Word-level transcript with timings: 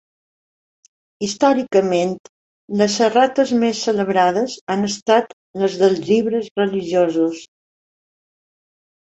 Històricament, 1.27 2.15
les 2.81 2.95
errates 3.09 3.53
més 3.65 3.83
celebrades 3.89 4.57
han 4.77 4.89
estat 4.89 5.37
les 5.65 5.77
dels 5.83 6.03
llibres 6.09 6.51
religiosos. 6.63 7.47